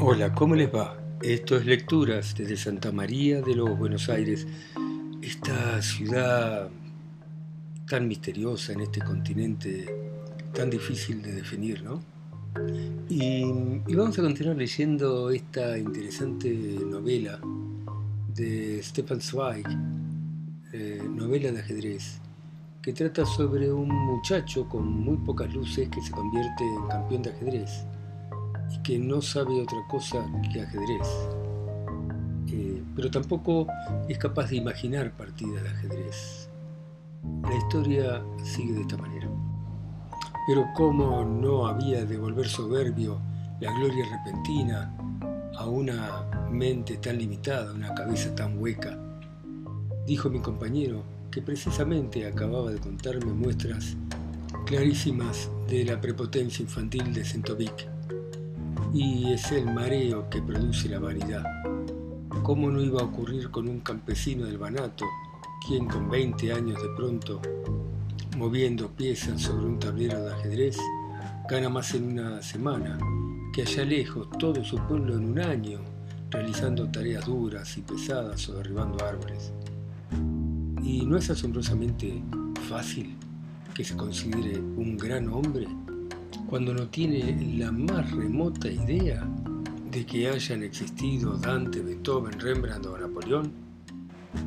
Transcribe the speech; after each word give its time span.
Hola, 0.00 0.32
¿cómo 0.32 0.54
les 0.54 0.72
va? 0.72 0.96
Esto 1.20 1.56
es 1.56 1.66
Lecturas 1.66 2.32
desde 2.38 2.56
Santa 2.56 2.92
María 2.92 3.42
de 3.42 3.56
los 3.56 3.76
Buenos 3.76 4.08
Aires, 4.08 4.46
esta 5.20 5.82
ciudad 5.82 6.70
tan 7.88 8.06
misteriosa 8.06 8.74
en 8.74 8.82
este 8.82 9.00
continente 9.00 9.86
tan 10.54 10.70
difícil 10.70 11.20
de 11.20 11.32
definir, 11.32 11.82
¿no? 11.82 12.00
Y, 13.08 13.42
vamos 13.92 14.16
a 14.20 14.22
continuar 14.22 14.56
leyendo 14.56 15.30
esta 15.30 15.76
interesante 15.76 16.48
novela 16.86 17.40
de 18.32 18.80
Stefan 18.84 19.20
Zweig, 19.20 19.66
eh, 20.74 21.02
novela 21.10 21.50
de 21.50 21.58
ajedrez, 21.58 22.20
que 22.80 22.92
trata 22.92 23.26
sobre 23.26 23.72
un 23.72 23.88
muchacho 23.88 24.68
con 24.68 24.86
muy 24.86 25.16
pocas 25.16 25.52
luces 25.52 25.88
que 25.88 26.00
se 26.00 26.12
convierte 26.12 26.62
en 26.62 26.86
campeón 26.86 27.22
de 27.22 27.30
ajedrez 27.30 27.84
y 28.72 28.82
que 28.82 28.98
no 28.98 29.20
sabe 29.20 29.60
otra 29.60 29.78
cosa 29.88 30.24
que 30.52 30.62
ajedrez. 30.62 31.08
Eh, 32.48 32.82
pero 32.94 33.10
tampoco 33.10 33.66
es 34.08 34.18
capaz 34.18 34.50
de 34.50 34.56
imaginar 34.56 35.12
partidas 35.12 35.62
de 35.62 35.68
ajedrez. 35.68 36.48
La 37.42 37.56
historia 37.56 38.22
sigue 38.42 38.74
de 38.74 38.80
esta 38.82 38.96
manera. 38.96 39.28
Pero 40.46 40.66
cómo 40.74 41.24
no 41.24 41.66
había 41.66 42.04
de 42.04 42.16
volver 42.16 42.48
soberbio 42.48 43.20
la 43.60 43.72
gloria 43.72 44.04
repentina 44.10 44.94
a 45.56 45.66
una 45.66 46.24
mente 46.50 46.96
tan 46.96 47.18
limitada, 47.18 47.72
una 47.72 47.92
cabeza 47.92 48.34
tan 48.34 48.58
hueca. 48.58 48.98
Dijo 50.06 50.30
mi 50.30 50.40
compañero 50.40 51.02
que 51.30 51.42
precisamente 51.42 52.26
acababa 52.26 52.70
de 52.70 52.78
contarme 52.78 53.32
muestras 53.32 53.96
clarísimas 54.64 55.50
de 55.68 55.84
la 55.84 56.00
prepotencia 56.00 56.62
infantil 56.62 57.12
de 57.12 57.24
Sentovic 57.24 57.88
y 58.92 59.32
es 59.32 59.52
el 59.52 59.66
mareo 59.66 60.28
que 60.30 60.40
produce 60.40 60.88
la 60.88 60.98
vanidad. 60.98 61.44
¿Cómo 62.42 62.70
no 62.70 62.80
iba 62.80 63.00
a 63.00 63.04
ocurrir 63.04 63.50
con 63.50 63.68
un 63.68 63.80
campesino 63.80 64.46
del 64.46 64.58
Banato, 64.58 65.04
quien 65.66 65.86
con 65.86 66.08
20 66.08 66.52
años 66.52 66.80
de 66.80 66.88
pronto, 66.96 67.42
moviendo 68.36 68.88
piezas 68.88 69.42
sobre 69.42 69.66
un 69.66 69.78
tablero 69.78 70.22
de 70.22 70.32
ajedrez, 70.32 70.78
gana 71.48 71.68
más 71.68 71.94
en 71.94 72.12
una 72.12 72.42
semana 72.42 72.98
que 73.52 73.62
allá 73.62 73.84
lejos 73.84 74.28
todo 74.38 74.64
su 74.64 74.78
pueblo 74.86 75.14
en 75.14 75.30
un 75.30 75.38
año, 75.38 75.80
realizando 76.30 76.90
tareas 76.90 77.26
duras 77.26 77.76
y 77.76 77.82
pesadas 77.82 78.48
o 78.48 78.54
derribando 78.54 79.04
árboles? 79.04 79.52
¿Y 80.82 81.04
no 81.04 81.18
es 81.18 81.28
asombrosamente 81.28 82.22
fácil 82.68 83.16
que 83.74 83.84
se 83.84 83.96
considere 83.96 84.58
un 84.58 84.96
gran 84.96 85.28
hombre 85.28 85.66
cuando 86.48 86.72
no 86.72 86.88
tiene 86.88 87.58
la 87.58 87.70
más 87.70 88.10
remota 88.10 88.70
idea 88.70 89.22
de 89.90 90.06
que 90.06 90.28
hayan 90.28 90.62
existido 90.62 91.36
Dante, 91.36 91.80
Beethoven, 91.80 92.40
Rembrandt 92.40 92.86
o 92.86 92.96
Napoleón? 92.96 93.52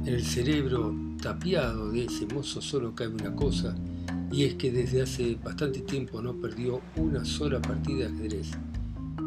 En 0.04 0.16
el 0.16 0.24
cerebro 0.24 0.96
tapiado 1.22 1.92
de 1.92 2.06
ese 2.06 2.26
mozo 2.26 2.60
solo 2.60 2.96
cabe 2.96 3.14
una 3.14 3.36
cosa, 3.36 3.76
y 4.32 4.46
es 4.46 4.56
que 4.56 4.72
desde 4.72 5.04
hace 5.04 5.38
bastante 5.44 5.82
tiempo 5.82 6.22
no 6.24 6.34
perdió 6.34 6.82
una 6.96 7.24
sola 7.24 7.62
partida 7.62 8.08
de 8.08 8.16
ajedrez. 8.16 8.52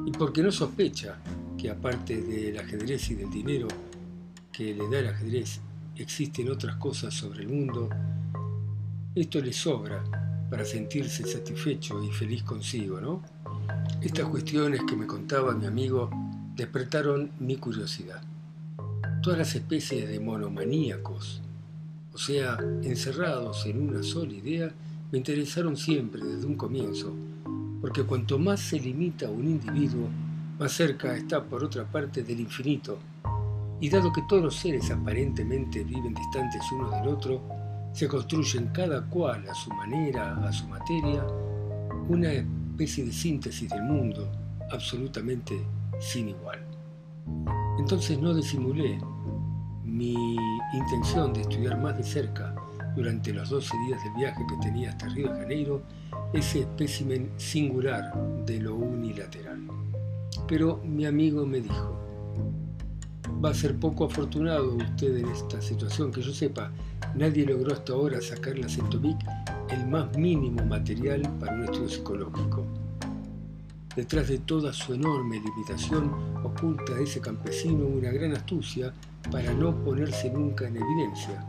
Y 0.07 0.11
porque 0.11 0.43
no 0.43 0.51
sospecha 0.51 1.17
que 1.57 1.71
aparte 1.71 2.21
del 2.23 2.59
ajedrez 2.59 3.09
y 3.11 3.15
del 3.15 3.31
dinero 3.31 3.69
que 4.51 4.75
le 4.75 4.89
da 4.89 4.99
el 4.99 5.09
ajedrez, 5.09 5.61
existen 5.95 6.51
otras 6.51 6.75
cosas 6.77 7.15
sobre 7.15 7.43
el 7.43 7.49
mundo, 7.49 7.89
esto 9.15 9.41
le 9.41 9.53
sobra 9.53 10.03
para 10.55 10.65
sentirse 10.65 11.27
satisfecho 11.27 12.01
y 12.05 12.13
feliz 12.13 12.45
consigo, 12.45 13.01
¿no? 13.01 13.21
Estas 14.01 14.29
cuestiones 14.29 14.83
que 14.89 14.95
me 14.95 15.05
contaba 15.05 15.53
mi 15.53 15.67
amigo 15.67 16.09
despertaron 16.55 17.33
mi 17.41 17.57
curiosidad. 17.57 18.23
Todas 19.21 19.41
las 19.41 19.53
especies 19.57 20.09
de 20.09 20.21
monomaníacos, 20.21 21.43
o 22.13 22.19
sea, 22.19 22.57
encerrados 22.85 23.67
en 23.67 23.89
una 23.89 24.05
sola 24.05 24.33
idea, 24.33 24.73
me 25.11 25.19
interesaron 25.19 25.77
siempre 25.77 26.23
desde 26.25 26.47
un 26.47 26.55
comienzo, 26.55 27.13
porque 27.81 28.05
cuanto 28.05 28.39
más 28.39 28.61
se 28.61 28.79
limita 28.79 29.29
un 29.29 29.47
individuo, 29.47 30.09
más 30.61 30.71
cerca 30.71 31.17
está 31.17 31.43
por 31.43 31.65
otra 31.65 31.83
parte 31.83 32.23
del 32.23 32.39
infinito, 32.39 33.01
y 33.81 33.89
dado 33.89 34.13
que 34.13 34.23
todos 34.29 34.45
los 34.45 34.55
seres 34.55 34.89
aparentemente 34.93 35.83
viven 35.83 36.15
distantes 36.15 36.63
unos 36.71 36.93
del 36.93 37.09
otro, 37.09 37.43
se 37.95 38.09
construyen 38.09 38.67
cada 38.73 39.03
cual 39.07 39.49
a 39.49 39.55
su 39.55 39.73
manera, 39.73 40.37
a 40.45 40.53
su 40.53 40.67
materia, 40.67 41.25
una 42.09 42.33
especie 42.33 43.05
de 43.05 43.13
síntesis 43.13 43.71
del 43.71 43.85
mundo 43.85 44.29
absolutamente 44.73 45.65
sin 46.01 46.31
igual. 46.31 46.59
Entonces 47.79 48.19
no 48.19 48.35
disimulé 48.35 48.99
mi 49.85 50.37
intención 50.75 51.33
de 51.33 51.43
estudiar 51.43 51.81
más 51.81 51.97
de 51.97 52.03
cerca 52.03 52.53
durante 52.97 53.33
los 53.33 53.49
12 53.49 53.77
días 53.87 54.03
del 54.03 54.15
viaje 54.15 54.45
que 54.49 54.67
tenía 54.67 54.91
hasta 54.91 55.09
Río 55.09 55.33
de 55.33 55.41
Janeiro 55.41 55.83
ese 56.33 56.61
espécimen 56.61 57.31
singular 57.37 58.13
de 58.45 58.59
lo 58.59 58.75
unilateral. 58.75 59.69
Pero 60.49 60.81
mi 60.85 61.07
amigo 61.07 61.47
me 61.47 61.61
dijo, 61.61 62.04
va 63.45 63.51
a 63.51 63.55
ser 63.55 63.77
poco 63.77 64.07
afortunado 64.07 64.75
usted 64.75 65.19
en 65.19 65.29
esta 65.29 65.61
situación, 65.61 66.11
que 66.11 66.23
yo 66.23 66.33
sepa, 66.33 66.73
nadie 67.15 67.45
logró 67.45 67.75
hasta 67.75 67.93
ahora 67.93 68.23
sacarle 68.23 68.65
a 68.65 68.69
Centovic 68.71 69.19
el 69.69 69.87
más 69.87 70.17
mínimo 70.17 70.65
material 70.65 71.23
para 71.39 71.55
un 71.55 71.65
estudio 71.65 71.89
psicológico. 71.91 72.65
Detrás 73.95 74.29
de 74.29 74.39
toda 74.39 74.73
su 74.73 74.95
enorme 74.95 75.41
limitación 75.41 76.11
oculta 76.43 76.95
a 76.95 77.01
ese 77.01 77.21
campesino 77.21 77.85
una 77.85 78.11
gran 78.11 78.33
astucia 78.33 78.95
para 79.31 79.53
no 79.53 79.77
ponerse 79.85 80.31
nunca 80.31 80.67
en 80.67 80.79
evidencia, 80.79 81.45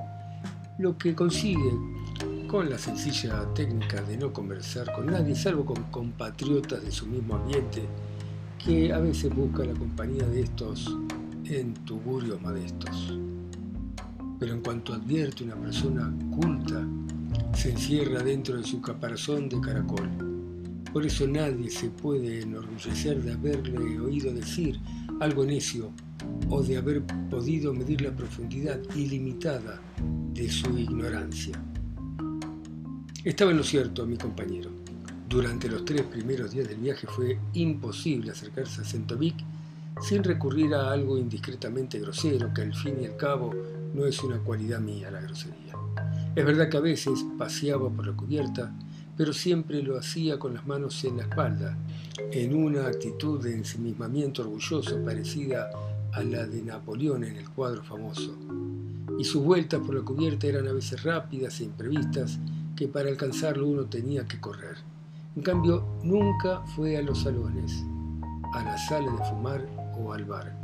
lo 0.77 0.97
que 0.97 1.15
consigue 1.15 1.71
con 2.47 2.69
la 2.69 2.77
sencilla 2.77 3.41
técnica 3.53 4.01
de 4.01 4.17
no 4.17 4.33
conversar 4.33 4.91
con 4.93 5.05
nadie, 5.05 5.33
salvo 5.33 5.63
con 5.63 5.81
compatriotas 5.83 6.83
de 6.83 6.91
su 6.91 7.07
mismo 7.07 7.35
ambiente, 7.35 7.83
que 8.63 8.91
a 8.91 8.99
veces 8.99 9.33
busca 9.33 9.63
la 9.63 9.73
compañía 9.73 10.27
de 10.27 10.41
estos 10.41 10.93
en 11.47 11.73
tugurios 11.85 12.41
modestos. 12.41 13.17
Pero 14.39 14.53
en 14.53 14.61
cuanto 14.61 14.93
advierte 14.93 15.43
una 15.43 15.55
persona 15.55 16.13
culta, 16.35 16.85
se 17.53 17.71
encierra 17.71 18.23
dentro 18.23 18.57
de 18.57 18.63
su 18.63 18.81
caparazón 18.81 19.49
de 19.49 19.59
caracol. 19.61 20.09
Por 20.91 21.05
eso 21.05 21.27
nadie 21.27 21.69
se 21.69 21.89
puede 21.89 22.41
enorgullecer 22.41 23.21
de 23.21 23.33
haberle 23.33 23.99
oído 23.99 24.33
decir 24.33 24.79
algo 25.19 25.45
necio 25.45 25.91
o 26.49 26.61
de 26.61 26.77
haber 26.77 27.03
podido 27.29 27.73
medir 27.73 28.01
la 28.01 28.15
profundidad 28.15 28.79
ilimitada 28.95 29.79
de 30.33 30.49
su 30.49 30.77
ignorancia. 30.77 31.61
Estaba 33.23 33.51
en 33.51 33.57
lo 33.57 33.63
cierto 33.63 34.05
mi 34.05 34.17
compañero. 34.17 34.69
Durante 35.27 35.67
los 35.67 35.83
tres 35.83 36.03
primeros 36.03 36.51
días 36.51 36.67
del 36.67 36.77
viaje 36.77 37.07
fue 37.07 37.39
imposible 37.53 38.31
acercarse 38.31 38.81
a 38.81 38.85
Sentovic 38.85 39.35
sin 40.01 40.23
recurrir 40.23 40.73
a 40.73 40.91
algo 40.91 41.17
indiscretamente 41.17 41.99
grosero, 41.99 42.53
que 42.53 42.61
al 42.61 42.75
fin 42.75 42.97
y 43.01 43.05
al 43.05 43.15
cabo 43.15 43.53
no 43.93 44.05
es 44.05 44.21
una 44.23 44.37
cualidad 44.39 44.79
mía 44.79 45.09
la 45.09 45.21
grosería. 45.21 45.73
Es 46.35 46.45
verdad 46.45 46.69
que 46.69 46.77
a 46.77 46.81
veces 46.81 47.25
paseaba 47.37 47.89
por 47.89 48.05
la 48.05 48.13
cubierta, 48.13 48.73
pero 49.15 49.31
siempre 49.31 49.81
lo 49.81 49.97
hacía 49.97 50.37
con 50.37 50.53
las 50.53 50.67
manos 50.67 51.01
en 51.05 51.17
la 51.17 51.23
espalda, 51.23 51.77
en 52.31 52.53
una 52.53 52.87
actitud 52.87 53.41
de 53.41 53.55
ensimismamiento 53.55 54.41
orgulloso 54.41 55.03
parecida 55.03 55.69
a 56.11 56.23
la 56.23 56.45
de 56.45 56.61
Napoleón 56.61 57.23
en 57.23 57.37
el 57.37 57.49
cuadro 57.49 57.83
famoso. 57.83 58.35
Y 59.17 59.23
sus 59.23 59.43
vueltas 59.43 59.79
por 59.79 59.95
la 59.95 60.01
cubierta 60.01 60.47
eran 60.47 60.67
a 60.67 60.73
veces 60.73 61.03
rápidas 61.03 61.61
e 61.61 61.63
imprevistas, 61.63 62.37
que 62.75 62.89
para 62.89 63.07
alcanzarlo 63.07 63.67
uno 63.67 63.85
tenía 63.85 64.27
que 64.27 64.41
correr. 64.41 64.75
En 65.37 65.41
cambio, 65.41 65.85
nunca 66.03 66.61
fue 66.75 66.97
a 66.97 67.01
los 67.01 67.21
salones, 67.21 67.71
a 68.53 68.63
la 68.63 68.77
sala 68.77 69.11
de 69.11 69.29
fumar 69.29 69.84
o 69.97 70.13
al 70.13 70.25
bar. 70.25 70.55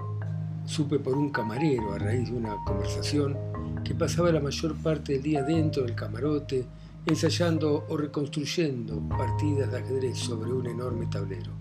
Supe 0.65 0.99
por 0.99 1.15
un 1.15 1.31
camarero 1.31 1.93
a 1.93 1.97
raíz 1.97 2.29
de 2.29 2.37
una 2.37 2.55
conversación 2.65 3.37
que 3.83 3.95
pasaba 3.95 4.31
la 4.31 4.39
mayor 4.39 4.75
parte 4.75 5.13
del 5.13 5.23
día 5.23 5.43
dentro 5.43 5.83
del 5.83 5.95
camarote 5.95 6.65
ensayando 7.05 7.85
o 7.89 7.97
reconstruyendo 7.97 9.01
partidas 9.09 9.71
de 9.71 9.79
ajedrez 9.79 10.17
sobre 10.17 10.51
un 10.53 10.67
enorme 10.67 11.07
tablero. 11.07 11.51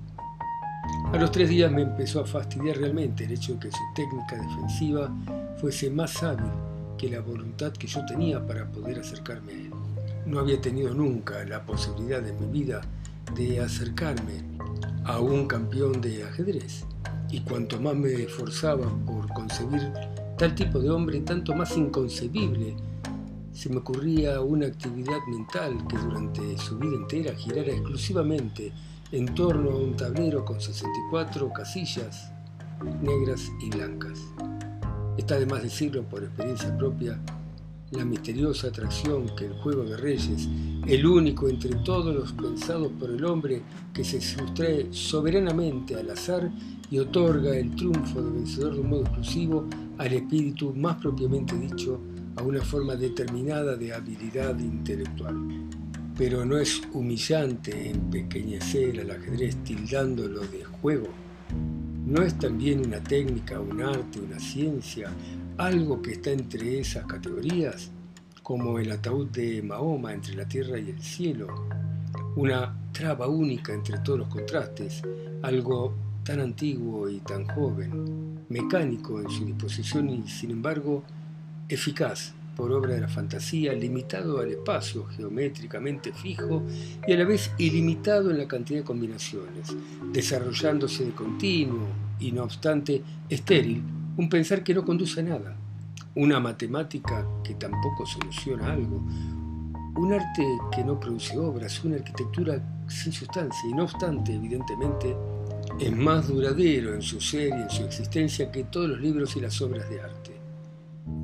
A 1.13 1.17
los 1.17 1.33
tres 1.33 1.49
días 1.49 1.73
me 1.73 1.83
empezó 1.83 2.21
a 2.21 2.27
fastidiar 2.27 2.77
realmente 2.77 3.25
el 3.25 3.33
hecho 3.33 3.55
de 3.55 3.61
que 3.61 3.71
su 3.71 3.83
técnica 3.95 4.37
defensiva 4.37 5.11
fuese 5.61 5.91
más 5.91 6.23
hábil 6.23 6.51
que 6.99 7.09
la 7.09 7.21
voluntad 7.21 7.73
que 7.73 7.87
yo 7.87 8.05
tenía 8.05 8.47
para 8.47 8.71
poder 8.71 8.99
acercarme 8.99 9.53
a 9.53 9.57
él. 9.57 9.71
No 10.27 10.39
había 10.39 10.61
tenido 10.61 10.93
nunca 10.93 11.45
la 11.45 11.65
posibilidad 11.65 12.27
en 12.27 12.39
mi 12.39 12.61
vida 12.61 12.83
de 13.35 13.61
acercarme 13.61 14.43
a 15.05 15.19
un 15.21 15.47
campeón 15.47 16.01
de 16.01 16.25
ajedrez 16.25 16.85
y 17.33 17.41
cuanto 17.41 17.81
más 17.81 17.95
me 17.95 18.13
esforzaba 18.13 18.87
por 19.07 19.29
concebir 19.33 19.93
tal 20.37 20.55
tipo 20.55 20.81
de 20.81 20.91
hombre, 20.91 21.21
tanto 21.21 21.55
más 21.55 21.77
inconcebible 21.77 22.77
se 23.53 23.69
me 23.69 23.79
ocurría 23.79 24.41
una 24.41 24.67
actividad 24.67 25.19
mental 25.29 25.87
que 25.87 25.99
durante 25.99 26.57
su 26.57 26.79
vida 26.79 26.97
entera 26.97 27.35
girara 27.35 27.73
exclusivamente 27.73 28.73
en 29.13 29.27
torno 29.35 29.71
a 29.73 29.77
un 29.77 29.97
tablero 29.97 30.45
con 30.45 30.61
64 30.61 31.53
casillas 31.53 32.33
negras 33.03 33.51
y 33.61 33.71
blancas. 33.71 34.19
Está 35.19 35.39
de 35.39 35.47
más 35.47 35.63
decirlo 35.63 36.05
por 36.05 36.23
experiencia 36.23 36.77
propia 36.79 37.21
la 37.93 38.05
misteriosa 38.05 38.69
atracción 38.69 39.35
que 39.35 39.47
el 39.47 39.53
juego 39.55 39.83
de 39.83 39.97
reyes, 39.97 40.49
el 40.87 41.05
único 41.05 41.49
entre 41.49 41.75
todos 41.77 42.15
los 42.15 42.33
pensados 42.33 42.93
por 42.99 43.11
el 43.11 43.25
hombre 43.25 43.63
que 43.93 44.05
se 44.05 44.21
sustrae 44.21 44.87
soberanamente 44.93 45.97
al 45.97 46.11
azar 46.11 46.51
y 46.89 46.99
otorga 46.99 47.57
el 47.57 47.75
triunfo 47.75 48.23
de 48.23 48.31
vencedor 48.31 48.75
de 48.75 48.81
un 48.81 48.91
modo 48.91 49.03
exclusivo 49.03 49.69
al 49.99 50.13
espíritu 50.13 50.73
más 50.73 50.97
propiamente 50.97 51.57
dicho, 51.57 52.01
a 52.37 52.43
una 52.43 52.61
forma 52.61 52.95
determinada 52.95 53.77
de 53.77 53.93
habilidad 53.93 54.57
intelectual. 54.61 55.37
Pero 56.17 56.45
no 56.45 56.59
es 56.59 56.81
humillante 56.93 57.91
empequeñecer 57.91 59.01
al 59.01 59.11
ajedrez 59.11 59.57
tildándolo 59.65 60.41
de 60.41 60.65
juego. 60.65 61.09
¿No 62.07 62.23
es 62.23 62.39
también 62.39 62.85
una 62.87 63.03
técnica, 63.03 63.61
un 63.61 63.83
arte, 63.83 64.21
una 64.21 64.39
ciencia, 64.39 65.11
algo 65.61 66.01
que 66.01 66.13
está 66.13 66.31
entre 66.31 66.81
esas 66.81 67.05
categorías, 67.05 67.91
como 68.43 68.79
el 68.79 68.91
ataúd 68.91 69.27
de 69.27 69.63
Mahoma 69.63 70.15
entre 70.15 70.35
la 70.35 70.49
tierra 70.49 70.79
y 70.79 70.89
el 70.89 71.03
cielo, 71.03 71.49
una 72.35 72.75
traba 72.93 73.29
única 73.29 73.75
entre 73.75 73.99
todos 73.99 74.21
los 74.21 74.29
contrastes, 74.29 75.03
algo 75.43 75.93
tan 76.25 76.41
antiguo 76.41 77.11
y 77.11 77.19
tan 77.19 77.45
joven, 77.45 78.41
mecánico 78.49 79.21
en 79.21 79.29
su 79.29 79.45
disposición 79.45 80.09
y 80.09 80.27
sin 80.29 80.53
embargo 80.53 81.03
eficaz 81.69 82.33
por 82.57 82.73
obra 82.73 82.95
de 82.95 83.03
la 83.03 83.09
fantasía, 83.09 83.75
limitado 83.75 84.41
al 84.41 84.53
espacio 84.53 85.05
geométricamente 85.09 86.15
fijo 86.15 86.63
y 87.07 87.13
a 87.13 87.19
la 87.19 87.25
vez 87.25 87.53
ilimitado 87.59 88.31
en 88.31 88.39
la 88.39 88.49
cantidad 88.49 88.81
de 88.81 88.87
combinaciones, 88.87 89.77
desarrollándose 90.11 91.05
de 91.05 91.13
continuo 91.13 91.87
y 92.19 92.33
no 92.33 92.45
obstante 92.45 93.03
estéril 93.29 94.00
un 94.21 94.29
pensar 94.29 94.63
que 94.63 94.75
no 94.75 94.85
conduce 94.85 95.21
a 95.21 95.23
nada, 95.23 95.57
una 96.15 96.39
matemática 96.39 97.27
que 97.43 97.55
tampoco 97.55 98.05
soluciona 98.05 98.71
algo, 98.71 99.03
un 99.97 100.13
arte 100.13 100.47
que 100.71 100.85
no 100.85 101.01
produce 101.01 101.39
obras, 101.39 101.83
una 101.85 101.97
arquitectura 101.97 102.63
sin 102.87 103.15
sustancia. 103.15 103.71
Y 103.71 103.73
no 103.73 103.85
obstante, 103.85 104.35
evidentemente, 104.35 105.17
es 105.79 105.97
más 105.97 106.29
duradero 106.29 106.95
en 106.95 107.01
su 107.01 107.19
ser 107.19 107.49
y 107.49 107.63
en 107.63 107.71
su 107.71 107.83
existencia 107.85 108.53
que 108.53 108.65
todos 108.65 108.91
los 108.91 109.01
libros 109.01 109.37
y 109.37 109.41
las 109.41 109.59
obras 109.63 109.89
de 109.89 110.03
arte. 110.03 110.39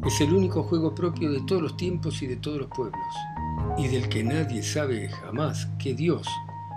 Es 0.07 0.19
el 0.23 0.33
único 0.33 0.63
juego 0.63 0.95
propio 0.95 1.31
de 1.31 1.43
todos 1.43 1.61
los 1.61 1.77
tiempos 1.77 2.23
y 2.23 2.27
de 2.27 2.37
todos 2.37 2.61
los 2.61 2.69
pueblos, 2.69 3.15
y 3.77 3.89
del 3.89 4.09
que 4.09 4.25
nadie 4.25 4.63
sabe 4.63 5.11
jamás 5.11 5.69
que 5.79 5.93
Dios 5.93 6.27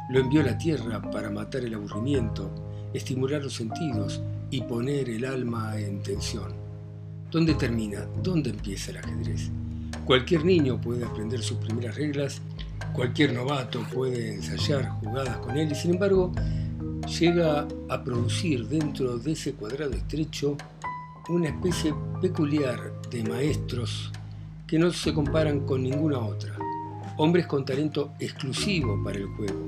lo 0.09 0.19
envió 0.19 0.41
a 0.41 0.47
la 0.47 0.57
tierra 0.57 1.01
para 1.11 1.29
matar 1.29 1.63
el 1.63 1.75
aburrimiento, 1.75 2.51
estimular 2.93 3.41
los 3.41 3.53
sentidos 3.53 4.21
y 4.51 4.61
poner 4.61 5.09
el 5.09 5.25
alma 5.25 5.79
en 5.79 6.01
tensión. 6.01 6.53
¿Dónde 7.31 7.53
termina? 7.53 8.07
¿Dónde 8.23 8.49
empieza 8.49 8.91
el 8.91 8.97
ajedrez? 8.97 9.51
Cualquier 10.05 10.43
niño 10.43 10.81
puede 10.81 11.05
aprender 11.05 11.41
sus 11.41 11.57
primeras 11.57 11.95
reglas, 11.95 12.41
cualquier 12.93 13.33
novato 13.33 13.85
puede 13.93 14.35
ensayar 14.35 14.89
jugadas 14.89 15.37
con 15.37 15.57
él 15.57 15.71
y 15.71 15.75
sin 15.75 15.91
embargo 15.91 16.31
llega 17.19 17.67
a 17.89 18.03
producir 18.03 18.67
dentro 18.67 19.17
de 19.17 19.33
ese 19.33 19.53
cuadrado 19.53 19.93
estrecho 19.93 20.57
una 21.29 21.49
especie 21.49 21.93
peculiar 22.21 22.91
de 23.11 23.23
maestros 23.23 24.11
que 24.65 24.79
no 24.79 24.91
se 24.91 25.13
comparan 25.13 25.61
con 25.61 25.83
ninguna 25.83 26.19
otra. 26.19 26.55
Hombres 27.17 27.47
con 27.47 27.65
talento 27.65 28.13
exclusivo 28.19 28.99
para 29.03 29.17
el 29.17 29.25
juego, 29.25 29.59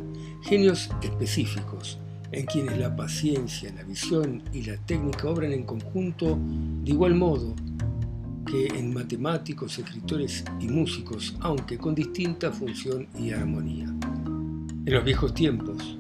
genios 0.44 0.90
específicos, 1.02 2.00
en 2.32 2.46
quienes 2.46 2.78
la 2.78 2.96
paciencia, 2.96 3.74
la 3.76 3.84
visión 3.84 4.42
y 4.54 4.64
la 4.64 4.78
técnica 4.78 5.30
obran 5.30 5.52
en 5.52 5.64
conjunto 5.64 6.40
de 6.84 6.92
igual 6.92 7.16
modo 7.16 7.56
que 8.46 8.68
en 8.68 8.94
matemáticos, 8.94 9.78
escritores 9.78 10.44
y 10.60 10.68
músicos, 10.68 11.36
aunque 11.42 11.78
con 11.78 11.96
distinta 11.96 12.52
función 12.52 13.08
y 13.18 13.32
armonía. 13.32 13.86
En 13.86 14.94
los 14.94 15.04
viejos 15.04 15.34
tiempos, 15.34 15.98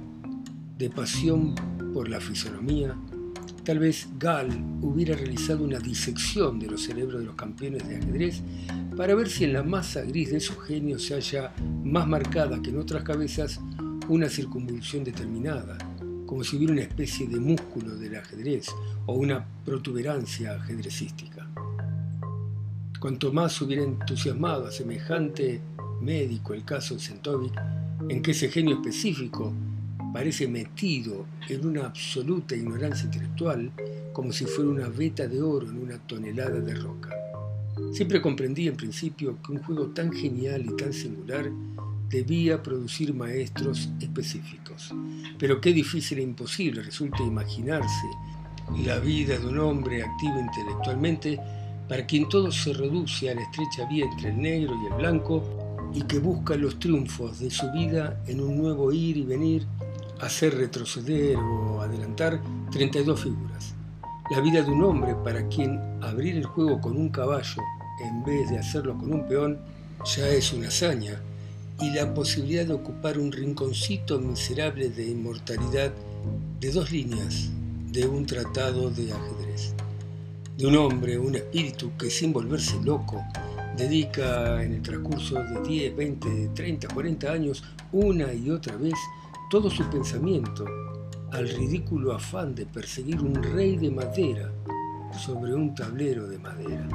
de 0.78 0.90
pasión 0.90 1.54
por 1.94 2.10
la 2.10 2.20
fisonomía, 2.20 2.96
tal 3.64 3.80
vez 3.80 4.10
Gall 4.20 4.50
hubiera 4.82 5.16
realizado 5.16 5.64
una 5.64 5.80
disección 5.80 6.60
de 6.60 6.68
los 6.68 6.82
cerebros 6.82 7.20
de 7.20 7.28
los 7.28 7.36
campeones 7.36 7.88
de 7.88 7.98
ajedrez 7.98 8.42
para 8.98 9.14
ver 9.16 9.30
si 9.30 9.44
en 9.44 9.54
la 9.54 9.64
masa 9.64 10.02
gris 10.02 10.32
de 10.32 10.40
su 10.40 10.58
genio 10.58 10.98
se 10.98 11.14
halla 11.14 11.54
más 11.84 12.08
marcada 12.08 12.62
que 12.62 12.72
en 12.72 12.80
otras 12.80 13.04
cabezas 13.04 13.60
una 14.10 14.28
circunvolución 14.28 15.04
determinada, 15.04 15.78
como 16.32 16.46
si 16.46 16.56
hubiera 16.56 16.72
una 16.72 16.84
especie 16.84 17.28
de 17.28 17.42
músculo 17.42 17.94
del 17.98 18.16
ajedrez 18.16 18.68
o 19.06 19.16
una 19.16 19.46
protuberancia 19.66 20.54
ajedrecística. 20.54 21.46
Cuanto 23.02 23.34
más 23.34 23.62
hubiera 23.62 23.84
entusiasmado 23.84 24.66
a 24.66 24.72
semejante 24.72 25.60
médico 26.00 26.54
el 26.54 26.64
caso 26.64 26.94
de 26.94 27.02
Sentovic, 27.02 27.52
en 28.08 28.22
que 28.22 28.32
ese 28.32 28.48
genio 28.48 28.76
específico 28.76 29.52
parece 30.14 30.48
metido 30.48 31.26
en 31.50 31.66
una 31.66 31.88
absoluta 31.88 32.56
ignorancia 32.56 33.08
intelectual, 33.08 33.70
como 34.14 34.32
si 34.32 34.46
fuera 34.46 34.72
una 34.72 34.88
veta 34.88 35.28
de 35.28 35.42
oro 35.42 35.70
en 35.70 35.80
una 35.80 35.98
tonelada 35.98 36.62
de 36.62 36.76
roca. 36.76 37.10
Siempre 37.92 38.22
comprendí 38.22 38.70
en 38.70 38.78
principio 38.78 39.38
que 39.46 39.52
un 39.52 39.64
juego 39.64 39.88
tan 39.88 40.14
genial 40.14 40.66
y 40.66 40.78
tan 40.78 40.94
singular 40.94 41.52
debía 42.12 42.62
producir 42.62 43.14
maestros 43.14 43.90
específicos. 44.00 44.94
Pero 45.40 45.62
qué 45.62 45.72
difícil 45.72 46.20
e 46.20 46.24
imposible 46.24 46.84
resulta 46.84 47.24
imaginarse 47.24 48.08
la 48.86 49.00
vida 49.00 49.38
de 49.38 49.48
un 49.48 49.60
hombre 49.60 50.04
activo 50.04 50.40
intelectualmente 50.40 51.40
para 51.88 52.06
quien 52.06 52.30
todo 52.30 52.52
se 52.52 52.74
reduce 52.74 53.30
a 53.30 53.36
la 53.36 53.42
estrecha 53.42 53.86
vía 53.86 54.06
entre 54.06 54.30
el 54.30 54.42
negro 54.42 54.76
y 54.82 54.88
el 54.88 54.94
blanco 54.94 55.44
y 55.94 56.04
que 56.04 56.20
busca 56.20 56.56
los 56.56 56.80
triunfos 56.80 57.40
de 57.40 57.50
su 57.50 57.70
vida 57.72 58.22
en 58.28 58.40
un 58.40 58.58
nuevo 58.58 58.92
ir 58.92 59.18
y 59.18 59.24
venir, 59.24 59.66
hacer 60.22 60.56
retroceder 60.56 61.38
o 61.38 61.82
adelantar 61.82 62.42
32 62.72 63.22
figuras. 63.22 63.74
La 64.30 64.40
vida 64.40 64.62
de 64.62 64.72
un 64.72 64.84
hombre 64.84 65.16
para 65.24 65.48
quien 65.50 65.80
abrir 66.02 66.38
el 66.38 66.46
juego 66.46 66.80
con 66.80 66.96
un 66.96 67.10
caballo 67.10 67.62
en 68.06 68.24
vez 68.24 68.50
de 68.50 68.60
hacerlo 68.60 68.98
con 68.98 69.12
un 69.12 69.28
peón 69.28 69.60
ya 70.16 70.30
es 70.30 70.54
una 70.54 70.70
hazaña 70.70 71.22
y 71.82 71.90
la 71.90 72.14
posibilidad 72.14 72.66
de 72.66 72.74
ocupar 72.74 73.18
un 73.18 73.32
rinconcito 73.32 74.20
miserable 74.20 74.90
de 74.90 75.10
inmortalidad 75.10 75.92
de 76.60 76.72
dos 76.72 76.92
líneas 76.92 77.50
de 77.92 78.06
un 78.06 78.26
tratado 78.26 78.92
de 78.92 79.12
ajedrez. 79.12 79.74
De 80.58 80.68
un 80.68 80.78
hombre, 80.78 81.18
un 81.18 81.36
espíritu 81.36 81.92
que 81.98 82.10
sin 82.10 82.32
volverse 82.32 82.80
loco, 82.84 83.24
dedica 83.76 84.64
en 84.64 84.74
el 84.74 84.82
transcurso 84.82 85.36
de 85.36 85.62
10, 85.68 85.96
20, 85.96 86.50
30, 86.54 86.88
40 86.90 87.32
años 87.32 87.64
una 87.92 88.32
y 88.32 88.50
otra 88.50 88.76
vez 88.76 88.94
todo 89.50 89.70
su 89.70 89.84
pensamiento 89.90 90.66
al 91.32 91.50
ridículo 91.50 92.14
afán 92.14 92.54
de 92.54 92.66
perseguir 92.66 93.22
un 93.22 93.42
rey 93.42 93.78
de 93.78 93.90
madera 93.90 94.52
sobre 95.18 95.56
un 95.56 95.74
tablero 95.74 96.28
de 96.28 96.38
madera. 96.38 96.88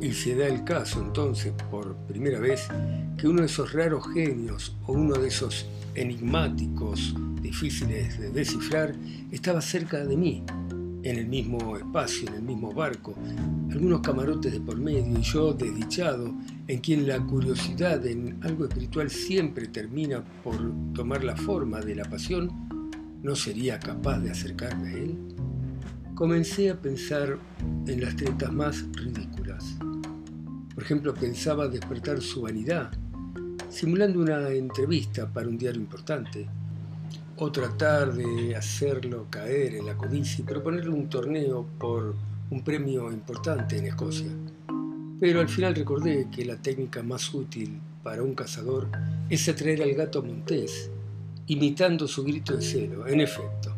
Y 0.00 0.12
se 0.12 0.36
da 0.36 0.46
el 0.46 0.62
caso 0.64 1.00
entonces, 1.00 1.52
por 1.70 1.96
primera 2.06 2.38
vez, 2.38 2.68
que 3.16 3.28
uno 3.28 3.40
de 3.40 3.46
esos 3.46 3.72
raros 3.72 4.06
genios 4.12 4.76
o 4.86 4.92
uno 4.92 5.14
de 5.14 5.28
esos 5.28 5.66
enigmáticos 5.94 7.14
difíciles 7.40 8.18
de 8.20 8.30
descifrar 8.30 8.94
estaba 9.30 9.60
cerca 9.62 10.04
de 10.04 10.16
mí, 10.16 10.44
en 11.02 11.18
el 11.18 11.26
mismo 11.26 11.76
espacio, 11.76 12.28
en 12.28 12.34
el 12.34 12.42
mismo 12.42 12.72
barco, 12.72 13.14
algunos 13.70 14.00
camarotes 14.00 14.52
de 14.52 14.60
por 14.60 14.76
medio 14.76 15.18
y 15.18 15.22
yo 15.22 15.54
desdichado, 15.54 16.34
en 16.66 16.80
quien 16.80 17.06
la 17.06 17.20
curiosidad 17.20 18.04
en 18.06 18.38
algo 18.42 18.64
espiritual 18.64 19.08
siempre 19.08 19.68
termina 19.68 20.24
por 20.42 20.56
tomar 20.92 21.22
la 21.22 21.36
forma 21.36 21.80
de 21.80 21.94
la 21.94 22.04
pasión, 22.04 22.50
¿no 23.22 23.36
sería 23.36 23.78
capaz 23.78 24.18
de 24.18 24.30
acercarme 24.30 24.88
a 24.88 24.92
él? 24.92 25.16
Comencé 26.14 26.70
a 26.70 26.80
pensar 26.80 27.38
en 27.86 28.00
las 28.00 28.16
tretas 28.16 28.52
más 28.52 28.84
ridículas. 28.92 29.76
Por 30.74 30.82
ejemplo, 30.82 31.14
pensaba 31.14 31.68
despertar 31.68 32.20
su 32.20 32.42
vanidad, 32.42 32.90
simulando 33.68 34.20
una 34.20 34.48
entrevista 34.50 35.26
para 35.26 35.48
un 35.48 35.58
diario 35.58 35.80
importante, 35.80 36.46
o 37.38 37.52
tratar 37.52 38.14
de 38.14 38.56
hacerlo 38.56 39.26
caer 39.28 39.74
en 39.74 39.86
la 39.86 39.96
codicia 39.96 40.42
y 40.42 40.46
proponerle 40.46 40.90
un 40.90 41.08
torneo 41.08 41.66
por 41.78 42.14
un 42.50 42.64
premio 42.64 43.12
importante 43.12 43.76
en 43.76 43.86
Escocia. 43.86 44.30
Pero 45.20 45.40
al 45.40 45.48
final 45.48 45.74
recordé 45.74 46.28
que 46.30 46.44
la 46.44 46.56
técnica 46.56 47.02
más 47.02 47.32
útil 47.34 47.78
para 48.02 48.22
un 48.22 48.34
cazador 48.34 48.88
es 49.28 49.48
atraer 49.48 49.82
al 49.82 49.92
gato 49.94 50.22
montés, 50.22 50.90
imitando 51.46 52.08
su 52.08 52.24
grito 52.24 52.56
de 52.56 52.62
celo. 52.62 53.06
En 53.06 53.20
efecto, 53.20 53.74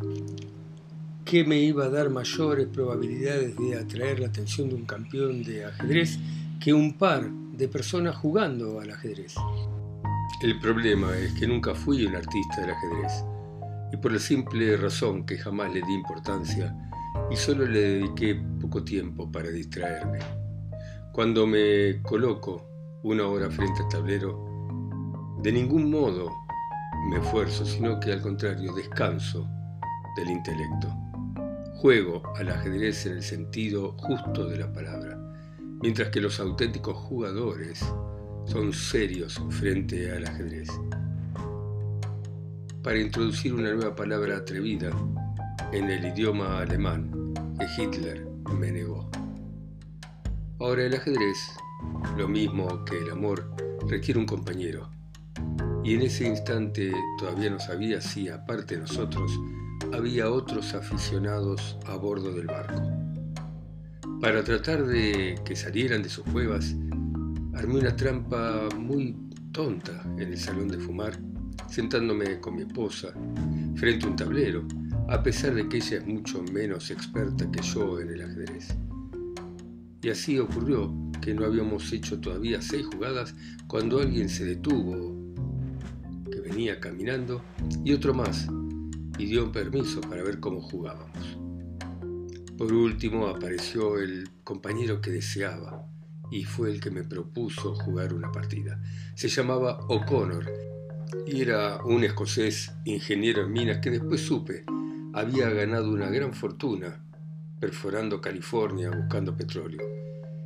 ¿qué 1.24 1.44
me 1.44 1.58
iba 1.58 1.86
a 1.86 1.90
dar 1.90 2.10
mayores 2.10 2.68
probabilidades 2.68 3.56
de 3.56 3.76
atraer 3.76 4.20
la 4.20 4.28
atención 4.28 4.68
de 4.68 4.76
un 4.76 4.84
campeón 4.84 5.42
de 5.42 5.64
ajedrez 5.64 6.18
que 6.60 6.72
un 6.72 6.94
par 6.94 7.28
de 7.58 7.68
personas 7.68 8.16
jugando 8.16 8.80
al 8.80 8.90
ajedrez. 8.90 9.34
El 10.40 10.60
problema 10.60 11.16
es 11.16 11.32
que 11.32 11.48
nunca 11.48 11.74
fui 11.74 12.06
un 12.06 12.14
artista 12.14 12.60
del 12.60 12.70
ajedrez, 12.70 13.24
y 13.92 13.96
por 13.96 14.12
la 14.12 14.20
simple 14.20 14.76
razón 14.76 15.26
que 15.26 15.36
jamás 15.36 15.74
le 15.74 15.82
di 15.82 15.92
importancia, 15.92 16.76
y 17.28 17.34
solo 17.34 17.66
le 17.66 17.80
dediqué 17.80 18.40
poco 18.60 18.84
tiempo 18.84 19.32
para 19.32 19.48
distraerme. 19.48 20.20
Cuando 21.12 21.44
me 21.44 22.00
coloco 22.02 22.70
una 23.02 23.26
hora 23.26 23.50
frente 23.50 23.82
al 23.82 23.88
tablero, 23.88 25.36
de 25.42 25.50
ningún 25.50 25.90
modo 25.90 26.30
me 27.10 27.18
esfuerzo, 27.18 27.64
sino 27.64 27.98
que 27.98 28.12
al 28.12 28.22
contrario 28.22 28.72
descanso 28.74 29.44
del 30.14 30.30
intelecto. 30.30 30.88
Juego 31.78 32.22
al 32.36 32.50
ajedrez 32.50 33.06
en 33.06 33.14
el 33.14 33.22
sentido 33.24 33.96
justo 33.98 34.48
de 34.48 34.58
la 34.58 34.72
palabra, 34.72 35.18
mientras 35.82 36.10
que 36.10 36.20
los 36.20 36.38
auténticos 36.38 36.96
jugadores 36.96 37.84
son 38.48 38.72
serios 38.72 39.40
frente 39.50 40.10
al 40.10 40.24
ajedrez. 40.26 40.68
Para 42.82 42.98
introducir 42.98 43.52
una 43.52 43.74
nueva 43.74 43.94
palabra 43.94 44.38
atrevida 44.38 44.90
en 45.72 45.90
el 45.90 46.06
idioma 46.06 46.60
alemán 46.60 47.34
que 47.58 47.66
Hitler 47.76 48.26
me 48.58 48.72
negó. 48.72 49.10
Ahora 50.58 50.84
el 50.84 50.94
ajedrez, 50.94 51.36
lo 52.16 52.26
mismo 52.26 52.84
que 52.86 52.96
el 52.96 53.10
amor, 53.10 53.54
requiere 53.86 54.18
un 54.18 54.26
compañero. 54.26 54.90
Y 55.84 55.94
en 55.94 56.02
ese 56.02 56.26
instante 56.26 56.92
todavía 57.18 57.50
no 57.50 57.60
sabía 57.60 58.00
si, 58.00 58.28
aparte 58.28 58.76
de 58.76 58.80
nosotros, 58.80 59.30
había 59.92 60.30
otros 60.30 60.74
aficionados 60.74 61.78
a 61.86 61.96
bordo 61.96 62.32
del 62.32 62.46
barco. 62.46 62.82
Para 64.20 64.42
tratar 64.42 64.84
de 64.84 65.38
que 65.44 65.54
salieran 65.54 66.02
de 66.02 66.08
sus 66.08 66.24
cuevas, 66.24 66.74
armé 67.58 67.80
una 67.80 67.96
trampa 67.96 68.68
muy 68.78 69.16
tonta 69.50 70.00
en 70.16 70.28
el 70.28 70.38
salón 70.38 70.68
de 70.68 70.78
fumar, 70.78 71.18
sentándome 71.68 72.38
con 72.38 72.54
mi 72.54 72.62
esposa 72.62 73.12
frente 73.74 74.06
a 74.06 74.10
un 74.10 74.14
tablero, 74.14 74.62
a 75.08 75.20
pesar 75.24 75.54
de 75.56 75.68
que 75.68 75.78
ella 75.78 75.96
es 75.96 76.06
mucho 76.06 76.40
menos 76.52 76.92
experta 76.92 77.50
que 77.50 77.60
yo 77.60 77.98
en 77.98 78.10
el 78.10 78.22
ajedrez. 78.22 78.76
Y 80.00 80.08
así 80.08 80.38
ocurrió 80.38 80.94
que 81.20 81.34
no 81.34 81.46
habíamos 81.46 81.92
hecho 81.92 82.20
todavía 82.20 82.62
seis 82.62 82.86
jugadas 82.86 83.34
cuando 83.66 83.98
alguien 83.98 84.28
se 84.28 84.44
detuvo, 84.44 85.34
que 86.30 86.38
venía 86.40 86.78
caminando, 86.78 87.42
y 87.84 87.92
otro 87.92 88.14
más, 88.14 88.46
y 89.18 89.26
dio 89.26 89.50
permiso 89.50 90.00
para 90.02 90.22
ver 90.22 90.38
cómo 90.38 90.60
jugábamos. 90.60 91.38
Por 92.56 92.72
último 92.72 93.26
apareció 93.26 93.98
el 93.98 94.30
compañero 94.44 95.00
que 95.00 95.10
deseaba 95.10 95.87
y 96.30 96.44
fue 96.44 96.70
el 96.70 96.80
que 96.80 96.90
me 96.90 97.04
propuso 97.04 97.74
jugar 97.74 98.12
una 98.12 98.30
partida. 98.32 98.80
Se 99.14 99.28
llamaba 99.28 99.78
O'Connor 99.88 100.50
y 101.26 101.42
era 101.42 101.82
un 101.84 102.04
escocés 102.04 102.72
ingeniero 102.84 103.42
en 103.42 103.52
minas 103.52 103.78
que 103.78 103.90
después 103.90 104.20
supe 104.20 104.64
había 105.12 105.50
ganado 105.50 105.90
una 105.90 106.10
gran 106.10 106.32
fortuna 106.32 107.02
perforando 107.58 108.20
California 108.20 108.90
buscando 108.90 109.36
petróleo. 109.36 109.82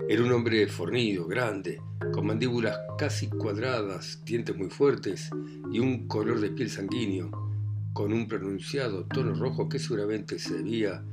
Era 0.08 0.22
un 0.22 0.32
hombre 0.32 0.66
fornido, 0.66 1.26
grande, 1.26 1.80
con 2.12 2.26
mandíbulas 2.26 2.78
casi 2.98 3.28
cuadradas, 3.28 4.22
dientes 4.24 4.56
muy 4.56 4.68
fuertes 4.68 5.30
y 5.70 5.78
un 5.78 6.08
color 6.08 6.40
de 6.40 6.50
piel 6.50 6.70
sanguíneo 6.70 7.30
con 7.92 8.12
un 8.12 8.26
pronunciado 8.26 9.04
tono 9.04 9.34
rojo 9.34 9.68
que 9.68 9.78
seguramente 9.78 10.38
se 10.38 10.54
debía 10.54 11.04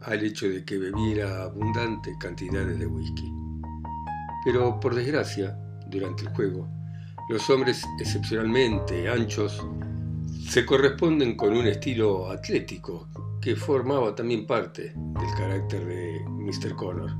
al 0.00 0.24
hecho 0.24 0.48
de 0.48 0.64
que 0.64 0.78
bebiera 0.78 1.44
abundantes 1.44 2.16
cantidades 2.18 2.78
de 2.78 2.86
whisky. 2.86 3.47
Pero 4.50 4.80
por 4.80 4.94
desgracia, 4.94 5.58
durante 5.90 6.22
el 6.22 6.30
juego, 6.30 6.66
los 7.28 7.50
hombres 7.50 7.84
excepcionalmente 8.00 9.06
anchos 9.06 9.62
se 10.48 10.64
corresponden 10.64 11.36
con 11.36 11.52
un 11.54 11.66
estilo 11.66 12.30
atlético 12.30 13.10
que 13.42 13.54
formaba 13.54 14.14
también 14.14 14.46
parte 14.46 14.94
del 14.94 15.34
carácter 15.36 15.84
de 15.84 16.20
Mr. 16.26 16.74
Connor, 16.76 17.10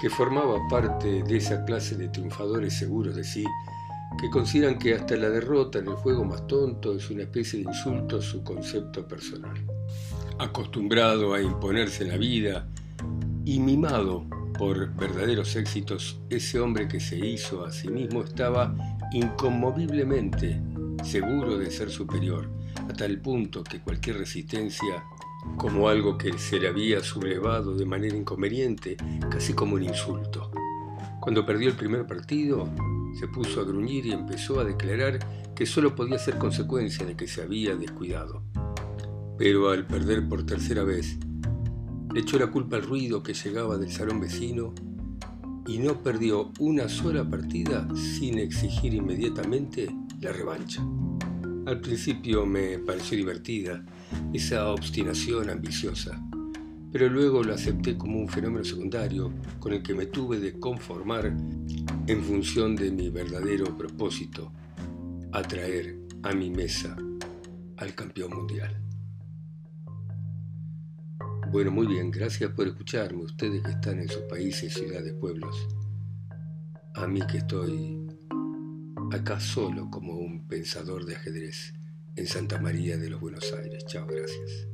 que 0.00 0.08
formaba 0.08 0.60
parte 0.70 1.24
de 1.24 1.36
esa 1.36 1.64
clase 1.64 1.96
de 1.96 2.06
triunfadores 2.10 2.72
seguros 2.74 3.16
de 3.16 3.24
sí 3.24 3.44
que 4.20 4.30
consideran 4.30 4.78
que 4.78 4.94
hasta 4.94 5.16
la 5.16 5.30
derrota 5.30 5.80
en 5.80 5.88
el 5.88 5.94
juego 5.94 6.24
más 6.24 6.46
tonto 6.46 6.94
es 6.94 7.10
una 7.10 7.22
especie 7.22 7.58
de 7.58 7.64
insulto 7.64 8.18
a 8.18 8.22
su 8.22 8.44
concepto 8.44 9.08
personal. 9.08 9.60
Acostumbrado 10.38 11.34
a 11.34 11.42
imponerse 11.42 12.04
en 12.04 12.10
la 12.10 12.16
vida 12.16 12.68
y 13.44 13.58
mimado 13.58 14.24
por 14.58 14.94
verdaderos 14.94 15.56
éxitos, 15.56 16.20
ese 16.30 16.60
hombre 16.60 16.88
que 16.88 17.00
se 17.00 17.18
hizo 17.18 17.64
a 17.64 17.72
sí 17.72 17.88
mismo 17.88 18.22
estaba 18.22 18.74
inconmoviblemente 19.12 20.60
seguro 21.02 21.58
de 21.58 21.70
ser 21.70 21.90
superior, 21.90 22.48
a 22.88 22.92
tal 22.92 23.20
punto 23.20 23.62
que 23.62 23.80
cualquier 23.80 24.18
resistencia, 24.18 25.04
como 25.58 25.88
algo 25.88 26.16
que 26.16 26.38
se 26.38 26.58
le 26.58 26.68
había 26.68 27.00
sublevado 27.00 27.76
de 27.76 27.84
manera 27.84 28.16
inconveniente, 28.16 28.96
casi 29.30 29.52
como 29.52 29.74
un 29.74 29.84
insulto. 29.84 30.50
Cuando 31.20 31.44
perdió 31.44 31.68
el 31.68 31.76
primer 31.76 32.06
partido, 32.06 32.68
se 33.18 33.28
puso 33.28 33.60
a 33.60 33.64
gruñir 33.64 34.06
y 34.06 34.12
empezó 34.12 34.60
a 34.60 34.64
declarar 34.64 35.18
que 35.54 35.66
solo 35.66 35.94
podía 35.94 36.18
ser 36.18 36.38
consecuencia 36.38 37.06
de 37.06 37.16
que 37.16 37.28
se 37.28 37.42
había 37.42 37.76
descuidado. 37.76 38.42
Pero 39.38 39.70
al 39.70 39.86
perder 39.86 40.28
por 40.28 40.46
tercera 40.46 40.84
vez, 40.84 41.18
le 42.14 42.20
echó 42.20 42.38
la 42.38 42.46
culpa 42.46 42.76
al 42.76 42.84
ruido 42.84 43.24
que 43.24 43.34
llegaba 43.34 43.76
del 43.76 43.90
salón 43.90 44.20
vecino 44.20 44.72
y 45.66 45.78
no 45.78 46.00
perdió 46.00 46.52
una 46.60 46.88
sola 46.88 47.28
partida 47.28 47.88
sin 47.96 48.38
exigir 48.38 48.94
inmediatamente 48.94 49.92
la 50.20 50.30
revancha. 50.30 50.86
Al 51.66 51.80
principio 51.80 52.46
me 52.46 52.78
pareció 52.78 53.16
divertida 53.16 53.84
esa 54.32 54.68
obstinación 54.68 55.50
ambiciosa, 55.50 56.22
pero 56.92 57.08
luego 57.08 57.42
lo 57.42 57.52
acepté 57.52 57.98
como 57.98 58.20
un 58.20 58.28
fenómeno 58.28 58.64
secundario 58.64 59.32
con 59.58 59.72
el 59.72 59.82
que 59.82 59.94
me 59.94 60.06
tuve 60.06 60.38
de 60.38 60.52
conformar 60.60 61.34
en 62.06 62.22
función 62.22 62.76
de 62.76 62.92
mi 62.92 63.10
verdadero 63.10 63.76
propósito, 63.76 64.52
atraer 65.32 65.98
a 66.22 66.32
mi 66.32 66.48
mesa 66.48 66.96
al 67.76 67.92
campeón 67.96 68.36
mundial. 68.36 68.84
Bueno, 71.54 71.70
muy 71.70 71.86
bien, 71.86 72.10
gracias 72.10 72.50
por 72.50 72.66
escucharme, 72.66 73.22
ustedes 73.22 73.62
que 73.62 73.70
están 73.70 74.00
en 74.00 74.08
sus 74.08 74.22
países, 74.22 74.74
ciudades, 74.74 75.14
pueblos. 75.20 75.68
A 76.96 77.06
mí 77.06 77.20
que 77.30 77.38
estoy 77.38 78.08
acá 79.12 79.38
solo 79.38 79.88
como 79.88 80.14
un 80.14 80.48
pensador 80.48 81.06
de 81.06 81.14
ajedrez 81.14 81.72
en 82.16 82.26
Santa 82.26 82.60
María 82.60 82.96
de 82.96 83.08
los 83.08 83.20
Buenos 83.20 83.52
Aires. 83.52 83.84
Chao, 83.86 84.04
gracias. 84.04 84.66